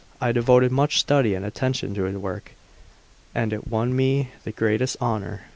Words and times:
I 0.19 0.31
devoted 0.31 0.71
much 0.71 0.97
study 0.99 1.35
and 1.35 1.45
attention 1.45 1.93
to 1.93 2.01
this 2.01 2.15
work, 2.15 2.53
and 3.35 3.53
it 3.53 3.67
won 3.67 3.95
me 3.95 4.29
the 4.45 4.51
greatest 4.51 4.97
honour. 4.99 5.41